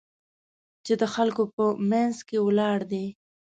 [0.85, 3.05] چې د خلکو په منځ کې ولاړ دی.